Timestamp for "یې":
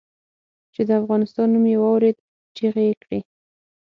1.71-1.77, 2.89-2.95